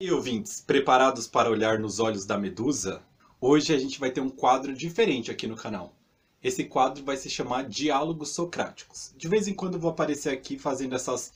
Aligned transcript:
E 0.00 0.10
ouvintes, 0.10 0.60
preparados 0.60 1.28
para 1.28 1.48
olhar 1.48 1.78
nos 1.78 2.00
olhos 2.00 2.26
da 2.26 2.36
medusa? 2.36 3.00
Hoje 3.40 3.72
a 3.72 3.78
gente 3.78 4.00
vai 4.00 4.10
ter 4.10 4.20
um 4.20 4.28
quadro 4.28 4.74
diferente 4.74 5.30
aqui 5.30 5.46
no 5.46 5.54
canal. 5.54 5.94
Esse 6.42 6.64
quadro 6.64 7.04
vai 7.04 7.16
se 7.16 7.30
chamar 7.30 7.68
Diálogos 7.68 8.30
Socráticos. 8.30 9.14
De 9.16 9.28
vez 9.28 9.46
em 9.46 9.54
quando 9.54 9.74
eu 9.74 9.80
vou 9.80 9.92
aparecer 9.92 10.30
aqui 10.30 10.58
fazendo 10.58 10.96
essas 10.96 11.32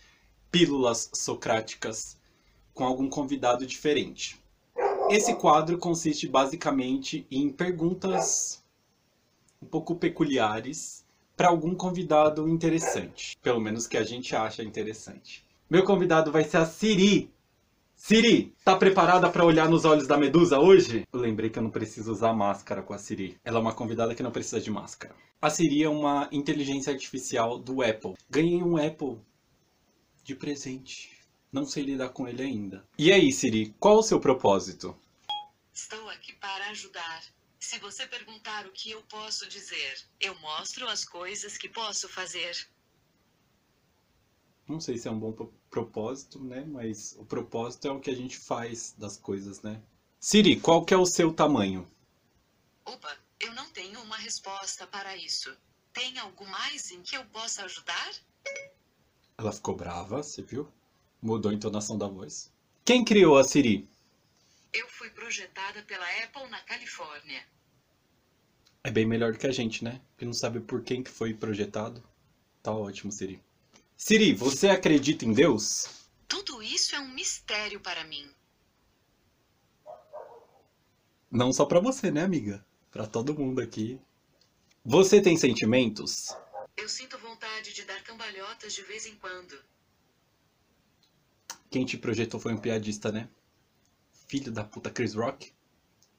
pílulas 0.51 1.09
socráticas 1.15 2.19
com 2.75 2.83
algum 2.83 3.09
convidado 3.09 3.65
diferente. 3.65 4.43
Esse 5.09 5.37
quadro 5.37 5.79
consiste 5.79 6.27
basicamente 6.27 7.29
em 7.31 7.51
perguntas 7.51 8.61
um 9.63 9.67
pouco 9.67 9.95
peculiares 9.95 11.07
para 11.37 11.49
algum 11.49 11.77
convidado 11.77 12.49
interessante. 12.49 13.37
Pelo 13.41 13.61
menos 13.61 13.87
que 13.87 13.97
a 13.97 14.03
gente 14.03 14.35
acha 14.35 14.65
interessante. 14.65 15.47
Meu 15.71 15.85
convidado 15.85 16.33
vai 16.33 16.43
ser 16.43 16.57
a 16.57 16.67
Siri. 16.67 17.31
Siri, 18.01 18.55
tá 18.65 18.77
preparada 18.77 19.29
para 19.29 19.45
olhar 19.45 19.69
nos 19.69 19.85
olhos 19.85 20.07
da 20.07 20.17
medusa 20.17 20.57
hoje? 20.61 21.05
Eu 21.13 21.19
lembrei 21.19 21.51
que 21.51 21.59
eu 21.59 21.63
não 21.65 21.71
preciso 21.71 22.13
usar 22.13 22.33
máscara 22.33 22.81
com 22.81 22.95
a 22.95 22.99
Siri. 22.99 23.37
Ela 23.45 23.59
é 23.59 23.61
uma 23.61 23.75
convidada 23.75 24.15
que 24.15 24.23
não 24.23 24.31
precisa 24.31 24.61
de 24.61 24.71
máscara. 24.71 25.15
A 25.43 25.51
Siri 25.51 25.83
é 25.83 25.89
uma 25.89 26.29
inteligência 26.31 26.93
artificial 26.93 27.59
do 27.59 27.83
Apple. 27.83 28.15
Ganhei 28.31 28.63
um 28.63 28.77
Apple 28.77 29.19
de 30.23 30.37
presente. 30.37 31.11
Não 31.53 31.67
sei 31.67 31.83
lidar 31.83 32.11
com 32.11 32.29
ele 32.29 32.41
ainda. 32.41 32.87
E 32.97 33.13
aí, 33.13 33.33
Siri, 33.33 33.75
qual 33.81 33.99
o 33.99 34.03
seu 34.03 34.21
propósito? 34.21 34.97
Estou 35.75 36.09
aqui 36.09 36.33
para 36.35 36.69
ajudar. 36.71 37.25
Se 37.59 37.81
você 37.81 38.07
perguntar 38.07 38.65
o 38.65 38.73
que 38.73 38.93
eu 38.93 39.03
posso 39.03 39.47
dizer, 39.49 39.95
eu 40.21 40.39
mostro 40.39 40.87
as 40.87 41.05
coisas 41.05 41.59
que 41.59 41.69
posso 41.69 42.09
fazer. 42.09 42.57
Não 44.69 44.81
sei 44.81 44.99
se 44.99 45.09
é 45.09 45.11
um 45.11 45.19
bom 45.19 45.33
pro- 45.33 45.53
propósito, 45.71 46.39
né? 46.43 46.65
Mas 46.67 47.17
o 47.19 47.25
propósito 47.25 47.89
é 47.89 47.91
o 47.91 48.01
que 48.01 48.11
a 48.11 48.15
gente 48.15 48.37
faz 48.37 48.95
das 48.99 49.17
coisas, 49.17 49.63
né? 49.63 49.81
Siri, 50.21 50.61
qual 50.61 50.85
que 50.85 50.93
é 50.93 50.97
o 50.97 51.07
seu 51.07 51.33
tamanho? 51.33 51.89
Opa, 52.85 53.17
eu 53.41 53.53
não 53.55 53.69
tenho 53.71 54.01
uma 54.03 54.17
resposta 54.17 54.87
para 54.87 55.17
isso. 55.17 55.57
Tem 55.93 56.19
algo 56.19 56.47
mais 56.47 56.91
em 56.91 57.01
que 57.03 57.17
eu 57.17 57.25
possa 57.27 57.65
ajudar? 57.65 58.11
Ela 59.39 59.53
ficou 59.53 59.75
brava, 59.77 60.23
você 60.23 60.43
viu? 60.43 60.69
Mudou 61.23 61.51
a 61.51 61.55
entonação 61.55 61.97
da 61.97 62.07
voz. 62.07 62.53
Quem 62.85 63.05
criou 63.05 63.39
a 63.39 63.45
Siri? 63.45 63.89
Eu 64.73 64.87
fui 64.89 65.11
projetada 65.11 65.83
pela 65.83 66.05
Apple 66.25 66.49
na 66.51 66.61
Califórnia. 66.61 67.43
É 68.85 68.91
bem 68.91 69.07
melhor 69.07 69.33
do 69.33 69.39
que 69.39 69.47
a 69.47 69.53
gente, 69.53 69.83
né? 69.83 70.01
Que 70.17 70.25
não 70.25 70.33
sabe 70.33 70.61
por 70.61 70.83
quem 70.83 71.03
que 71.03 71.11
foi 71.11 71.33
projetado. 71.35 72.03
Tá 72.63 72.73
ótimo, 72.73 73.11
Siri. 73.11 73.41
Siri, 74.01 74.33
você 74.33 74.69
acredita 74.69 75.25
em 75.25 75.33
Deus? 75.33 76.07
Tudo 76.29 76.63
isso 76.63 76.95
é 76.95 77.01
um 77.01 77.09
mistério 77.09 77.81
para 77.81 78.05
mim. 78.05 78.31
Não 81.29 81.53
só 81.53 81.67
pra 81.67 81.81
você, 81.81 82.09
né, 82.09 82.23
amiga? 82.23 82.65
Pra 82.93 83.09
todo 83.09 83.35
mundo 83.35 83.61
aqui. 83.61 84.01
Você 84.85 85.21
tem 85.21 85.37
sentimentos? 85.37 86.29
Eu 86.77 86.89
sinto 86.89 87.19
vontade 87.19 87.75
de 87.75 87.83
dar 87.83 88.01
cambalhotas 88.05 88.73
de 88.73 88.83
vez 88.83 89.05
em 89.05 89.17
quando. 89.17 89.61
Quem 91.69 91.85
te 91.85 91.99
projetou 91.99 92.39
foi 92.39 92.55
um 92.55 92.61
piadista, 92.61 93.11
né? 93.11 93.29
Filho 94.29 94.53
da 94.53 94.63
puta 94.63 94.91
Chris 94.91 95.15
Rock? 95.15 95.53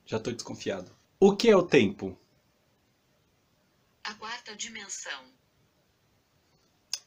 Já 0.06 0.20
tô 0.20 0.34
desconfiado. 0.34 0.92
O 1.18 1.34
que 1.34 1.50
é 1.50 1.56
o 1.56 1.64
tempo? 1.66 2.20
A 4.04 4.14
quarta 4.16 4.54
dimensão. 4.54 5.34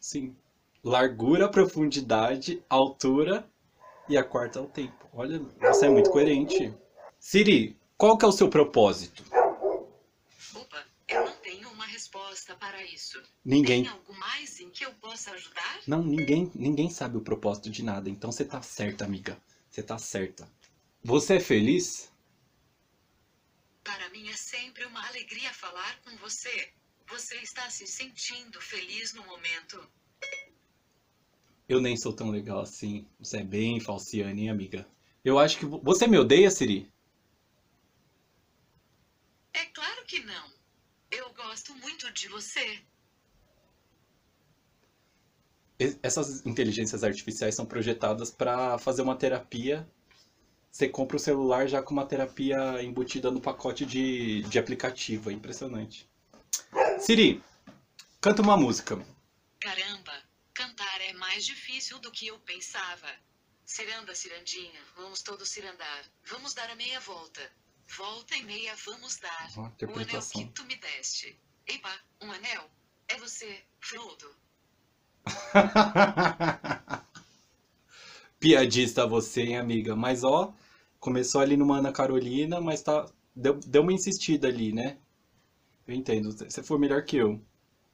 Sim. 0.01 0.35
Largura, 0.85 1.49
profundidade, 1.49 2.61
altura 2.69 3.49
e 4.09 4.17
a 4.17 4.25
quarta 4.25 4.59
é 4.59 4.63
o 4.63 4.67
tempo. 4.67 5.09
Olha, 5.13 5.39
você 5.61 5.87
é 5.87 5.89
muito 5.89 6.11
coerente. 6.11 6.75
Siri, 7.21 7.79
qual 7.97 8.19
que 8.19 8.25
é 8.25 8.29
o 8.29 8.33
seu 8.33 8.49
propósito? 8.49 9.25
Opa, 10.55 10.85
eu 11.07 11.25
não 11.25 11.37
tenho 11.37 11.69
uma 11.71 11.87
resposta 11.87 12.57
para 12.57 12.83
isso. 12.83 13.23
Ninguém. 13.45 13.85
Tem 13.85 13.93
algo 13.93 14.13
mais 14.19 14.59
em 14.59 14.71
que 14.71 14.85
eu 14.85 14.93
possa 14.95 15.31
ajudar? 15.31 15.81
Não, 15.87 16.03
ninguém, 16.03 16.51
ninguém 16.53 16.91
sabe 16.91 17.17
o 17.17 17.21
propósito 17.21 17.71
de 17.71 17.85
nada. 17.85 18.11
Então 18.11 18.33
você 18.33 18.45
tá 18.45 18.61
certa, 18.61 19.05
amiga. 19.05 19.41
Você 19.71 19.85
tá 19.85 19.97
certa. 19.99 20.51
Você 21.05 21.37
é 21.37 21.41
feliz? 21.41 22.11
Para 23.85 24.09
mim 24.09 24.29
é 24.29 24.37
sempre 24.37 24.85
uma 24.87 25.07
alegria 25.07 25.53
falar 25.55 26.01
com 26.03 26.17
você. 26.17 26.73
Você 27.07 27.37
está 27.37 27.71
se 27.71 27.87
sentindo 27.87 28.61
feliz 28.61 29.15
no 29.15 29.25
momento? 29.27 29.89
Eu 31.73 31.81
nem 31.81 31.97
sou 31.97 32.13
tão 32.13 32.31
legal 32.31 32.61
assim. 32.61 33.07
Você 33.19 33.39
é 33.39 33.43
bem 33.43 33.81
falciane, 33.81 34.43
hein, 34.43 34.51
amiga? 34.51 34.87
Eu 35.25 35.39
acho 35.39 35.59
que 35.59 35.65
vo- 35.65 35.81
você 35.83 36.07
me 36.07 36.19
odeia, 36.19 36.51
Siri. 36.51 36.93
É 39.55 39.65
claro 39.65 40.05
que 40.05 40.19
não. 40.23 40.51
Eu 41.11 41.33
gosto 41.33 41.75
muito 41.77 42.13
de 42.13 42.29
você. 42.29 42.79
Essas 46.03 46.45
inteligências 46.45 47.03
artificiais 47.03 47.55
são 47.55 47.65
projetadas 47.65 48.31
para 48.31 48.77
fazer 48.77 49.01
uma 49.01 49.17
terapia. 49.17 49.89
Você 50.71 50.87
compra 50.91 51.17
o 51.17 51.21
celular 51.21 51.67
já 51.67 51.81
com 51.81 51.95
uma 51.95 52.05
terapia 52.05 52.83
embutida 52.83 53.31
no 53.31 53.41
pacote 53.41 53.87
de, 53.87 54.43
de 54.43 54.59
aplicativo. 54.59 55.31
É 55.31 55.33
impressionante. 55.33 56.07
Siri, 57.01 57.43
canta 58.21 58.43
uma 58.43 58.59
música. 58.59 59.03
Caramba, 59.59 60.13
cantar 60.55 61.01
é 61.01 61.13
mais 61.15 61.45
difícil 61.73 61.99
do 62.01 62.11
que 62.11 62.27
eu 62.27 62.39
pensava. 62.41 63.09
Ciranda, 63.65 64.15
cirandinha, 64.15 64.81
vamos 64.95 65.23
todos 65.23 65.49
cirandar. 65.49 66.05
Vamos 66.27 66.53
dar 66.53 66.69
a 66.69 66.75
meia 66.75 67.01
volta. 67.01 67.41
Volta 67.97 68.37
e 68.37 68.43
meia 68.43 68.75
vamos 68.85 69.17
dar. 69.17 69.49
O 69.57 69.99
anel 69.99 70.21
que 70.21 70.45
tu 70.47 70.65
me 70.65 70.77
deste. 70.77 71.39
Epa, 71.67 71.91
um 72.21 72.31
anel? 72.31 72.71
É 73.09 73.17
você, 73.17 73.63
Frodo. 73.81 74.37
Piadista 78.39 79.07
você, 79.07 79.43
hein, 79.43 79.57
amiga? 79.59 79.97
Mas 79.97 80.25
ó, 80.25 80.55
começou 81.01 81.41
ali 81.41 81.57
numa 81.57 81.79
Ana 81.79 81.93
Carolina, 81.93 82.61
mas 82.61 82.83
tá. 82.83 83.11
Deu, 83.35 83.55
deu 83.61 83.81
uma 83.81 83.95
insistida 83.95 84.49
ali, 84.49 84.75
né? 84.75 84.99
Eu 85.87 85.95
entendo. 85.95 86.33
Você 86.33 86.63
foi 86.63 86.79
melhor 86.79 87.03
que 87.05 87.17
eu. 87.17 87.41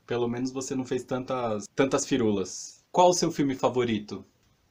Pelo 0.06 0.27
menos 0.27 0.50
você 0.50 0.75
não 0.75 0.84
fez 0.84 1.05
tantas, 1.05 1.67
tantas 1.77 2.06
firulas. 2.06 2.78
Qual 2.91 3.10
o 3.10 3.15
seu 3.15 3.31
filme 3.31 3.54
favorito? 3.54 4.25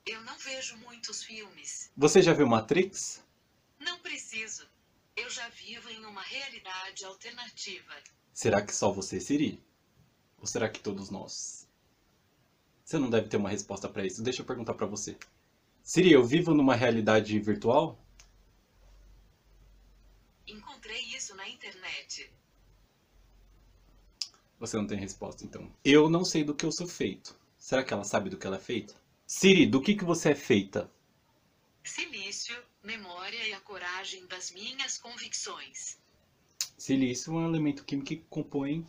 Eu 0.06 0.22
não 0.24 0.38
vejo 0.38 0.78
muitos 0.78 1.24
filmes. 1.24 1.92
Você 1.96 2.22
já 2.22 2.34
viu 2.34 2.48
Matrix? 2.48 3.24
Não 3.80 4.00
preciso. 4.00 4.68
Eu 5.16 5.30
já 5.30 5.48
vivo 5.50 5.90
em 5.90 6.06
uma 6.06 6.22
realidade 6.22 7.06
alternativa. 7.06 7.94
Será 8.34 8.62
que 8.62 8.74
só 8.74 8.92
você, 8.92 9.20
Siri? 9.20 9.64
Ou 10.40 10.48
será 10.48 10.70
que 10.70 10.80
todos 10.80 11.10
nós? 11.10 11.68
Você 12.84 12.98
não 12.98 13.10
deve 13.10 13.28
ter 13.28 13.38
uma 13.38 13.50
resposta 13.50 13.90
pra 13.90 14.06
isso. 14.06 14.24
Deixa 14.24 14.42
eu 14.42 14.46
perguntar 14.46 14.74
pra 14.74 14.86
você. 14.86 15.18
Siri, 15.84 16.12
eu 16.12 16.24
vivo 16.24 16.54
numa 16.54 16.76
realidade 16.76 17.38
virtual? 17.40 18.00
Encontrei 20.48 21.02
isso 21.16 21.36
na 21.36 21.48
internet. 21.48 22.32
Você 24.60 24.78
não 24.78 24.88
tem 24.88 24.98
resposta, 24.98 25.44
então. 25.44 25.72
Eu 25.84 26.10
não 26.10 26.24
sei 26.26 26.44
do 26.44 26.56
que 26.56 26.66
eu 26.66 26.72
sou 26.72 26.88
feito. 26.88 27.36
Será 27.68 27.84
que 27.84 27.94
ela 27.94 28.06
sabe 28.06 28.30
do 28.30 28.38
que 28.38 28.48
ela 28.48 28.56
é 28.56 28.62
feita? 28.62 28.96
Siri, 29.26 29.66
do 29.66 29.82
que, 29.82 29.94
que 29.94 30.06
você 30.06 30.30
é 30.30 30.36
feita? 30.36 30.90
Silício, 31.84 32.56
memória 32.82 33.46
e 33.46 33.52
a 33.52 33.60
coragem 33.60 34.26
das 34.26 34.52
minhas 34.52 34.98
convicções. 34.98 36.00
Silício 36.78 37.34
é 37.34 37.36
um 37.36 37.46
elemento 37.46 37.84
químico 37.84 38.08
que 38.08 38.24
compõe 38.30 38.88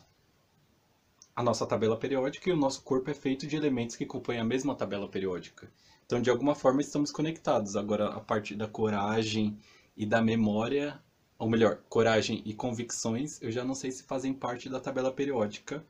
a 1.35 1.43
nossa 1.43 1.67
tabela 1.67 1.99
periódica 1.99 2.49
e 2.49 2.53
o 2.53 2.57
nosso 2.57 2.81
corpo 2.83 3.11
é 3.11 3.15
feito 3.15 3.49
de 3.49 3.57
elementos 3.57 3.97
que 3.97 4.07
compõem 4.07 4.39
a 4.39 4.45
mesma 4.45 4.77
tabela 4.77 5.09
periódica. 5.09 5.69
Então, 6.07 6.23
de 6.23 6.31
alguma 6.31 6.55
forma, 6.55 6.81
estamos 6.81 7.11
conectados. 7.11 7.75
Agora, 7.75 8.11
a 8.11 8.21
parte 8.21 8.55
da 8.55 8.69
coragem 8.69 9.59
e 9.97 10.07
da 10.07 10.23
memória, 10.23 11.03
ou 11.37 11.51
melhor, 11.51 11.83
coragem 11.89 12.45
e 12.45 12.55
convicções, 12.55 13.43
eu 13.43 13.51
já 13.51 13.65
não 13.65 13.75
sei 13.75 13.91
se 13.91 14.05
fazem 14.05 14.33
parte 14.33 14.69
da 14.69 14.79
tabela 14.79 15.13
periódica 15.13 15.85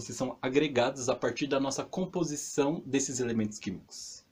se 0.00 0.12
são 0.12 0.38
agregados 0.42 1.08
a 1.08 1.14
partir 1.14 1.46
da 1.46 1.58
nossa 1.58 1.84
composição 1.84 2.82
desses 2.84 3.20
elementos 3.20 3.58
químicos. 3.58 4.24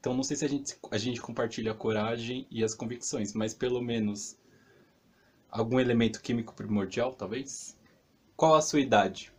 Então, 0.00 0.14
não 0.14 0.22
sei 0.22 0.36
se 0.36 0.44
a 0.44 0.48
gente, 0.48 0.76
a 0.90 0.98
gente 0.98 1.20
compartilha 1.20 1.72
a 1.72 1.74
coragem 1.74 2.46
e 2.50 2.62
as 2.62 2.74
convicções, 2.74 3.32
mas 3.32 3.54
pelo 3.54 3.80
menos 3.80 4.36
algum 5.48 5.80
elemento 5.80 6.20
químico 6.20 6.52
primordial, 6.54 7.14
talvez? 7.14 7.78
Qual 8.36 8.54
a 8.54 8.60
sua 8.60 8.80
idade? 8.80 9.32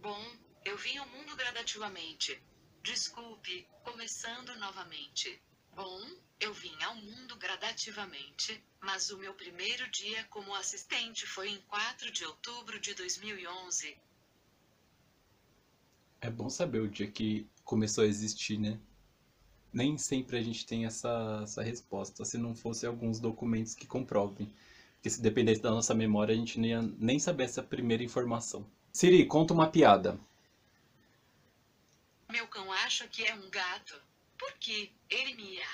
Bom, 0.00 0.22
eu 0.64 0.76
vim 0.76 0.98
ao 0.98 1.08
mundo 1.08 1.34
gradativamente. 1.34 2.40
Desculpe, 2.82 3.66
começando 3.82 4.54
novamente. 4.56 5.42
Bom, 5.74 5.98
eu 6.38 6.52
vim 6.52 6.76
ao 6.82 6.94
mundo 6.94 7.34
gradativamente, 7.36 8.62
mas 8.80 9.10
o 9.10 9.16
meu 9.16 9.32
primeiro 9.34 9.90
dia 9.90 10.22
como 10.24 10.54
assistente 10.54 11.26
foi 11.26 11.48
em 11.48 11.60
4 11.62 12.12
de 12.12 12.24
outubro 12.26 12.78
de 12.78 12.94
2011. 12.94 13.96
É 16.24 16.30
bom 16.30 16.48
saber 16.48 16.80
o 16.80 16.88
dia 16.88 17.06
que 17.06 17.46
começou 17.62 18.02
a 18.02 18.06
existir, 18.06 18.58
né? 18.58 18.80
Nem 19.70 19.98
sempre 19.98 20.38
a 20.38 20.42
gente 20.42 20.64
tem 20.64 20.86
essa, 20.86 21.40
essa 21.42 21.62
resposta, 21.62 22.24
se 22.24 22.38
não 22.38 22.54
fosse 22.54 22.86
alguns 22.86 23.20
documentos 23.20 23.74
que 23.74 23.86
comprovem. 23.86 24.50
Porque 24.94 25.10
se 25.10 25.20
dependesse 25.20 25.60
da 25.60 25.70
nossa 25.70 25.92
memória, 25.92 26.34
a 26.34 26.38
gente 26.38 26.58
não 26.58 26.66
ia 26.66 26.80
nem 26.80 27.18
saber 27.18 27.44
essa 27.44 27.62
primeira 27.62 28.02
informação. 28.02 28.66
Siri, 28.90 29.26
conta 29.26 29.52
uma 29.52 29.68
piada. 29.68 30.18
Meu 32.32 32.48
cão 32.48 32.72
acha 32.72 33.06
que 33.06 33.22
é 33.22 33.34
um 33.34 33.50
gato. 33.50 34.00
Por 34.38 34.50
que 34.54 34.90
ele 35.10 35.34
mia? 35.34 35.68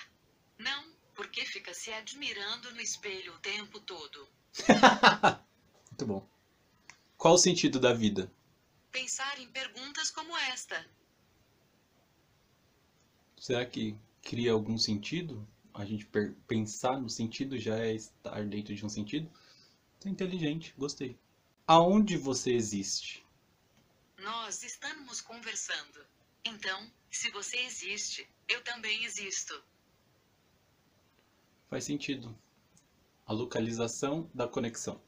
Não, 0.59 0.85
porque 1.15 1.47
fica 1.47 1.73
se 1.73 1.93
admirando 1.93 2.75
no 2.75 2.81
espelho 2.81 3.33
o 3.35 3.39
tempo 3.39 3.79
todo. 3.79 4.27
Muito 5.93 6.07
bom. 6.07 6.29
Qual 7.17 7.35
o 7.35 7.39
sentido 7.39 7.79
da 7.79 7.93
vida? 7.93 8.29
Pensar 8.91 9.39
em 9.39 9.49
perguntas 9.49 10.11
como 10.11 10.37
esta. 10.37 10.85
Será 13.39 13.65
que 13.65 13.97
cria 14.23 14.53
algum 14.53 14.77
sentido? 14.77 15.47
A 15.73 15.85
gente 15.85 16.07
pensar 16.47 17.01
no 17.01 17.09
sentido 17.09 17.57
já 17.57 17.79
é 17.79 17.95
estar 17.95 18.45
dentro 18.47 18.75
de 18.75 18.85
um 18.85 18.89
sentido? 18.89 19.31
É 20.05 20.09
inteligente, 20.09 20.75
gostei. 20.77 21.19
Aonde 21.67 22.17
você 22.17 22.53
existe? 22.53 23.25
Nós 24.19 24.63
estamos 24.63 25.21
conversando. 25.21 26.05
Então, 26.45 26.91
se 27.11 27.31
você 27.31 27.59
existe, 27.59 28.29
eu 28.49 28.63
também 28.63 29.05
existo. 29.05 29.63
Faz 31.69 31.85
sentido. 31.85 32.37
A 33.25 33.33
localização 33.33 34.29
da 34.35 34.49
conexão. 34.49 35.01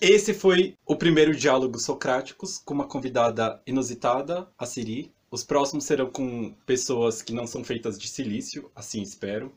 Esse 0.00 0.34
foi 0.34 0.76
o 0.84 0.94
primeiro 0.94 1.34
diálogo 1.34 1.78
Socráticos 1.78 2.58
com 2.58 2.74
uma 2.74 2.86
convidada 2.86 3.62
inusitada, 3.66 4.46
a 4.58 4.66
Siri. 4.66 5.10
Os 5.30 5.42
próximos 5.42 5.84
serão 5.84 6.10
com 6.10 6.54
pessoas 6.66 7.22
que 7.22 7.32
não 7.32 7.46
são 7.46 7.64
feitas 7.64 7.98
de 7.98 8.06
silício, 8.06 8.70
assim 8.74 9.00
espero. 9.00 9.54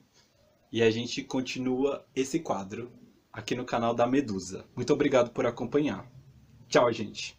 E 0.71 0.81
a 0.81 0.89
gente 0.89 1.23
continua 1.23 2.05
esse 2.15 2.39
quadro 2.39 2.89
aqui 3.33 3.53
no 3.53 3.65
canal 3.65 3.93
da 3.93 4.07
Medusa. 4.07 4.65
Muito 4.73 4.93
obrigado 4.93 5.31
por 5.31 5.45
acompanhar. 5.45 6.09
Tchau, 6.69 6.89
gente. 6.93 7.27